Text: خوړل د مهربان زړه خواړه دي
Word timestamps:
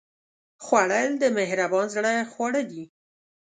خوړل 0.63 1.09
د 1.19 1.23
مهربان 1.37 1.87
زړه 1.95 2.13
خواړه 2.31 2.61
دي 2.71 2.83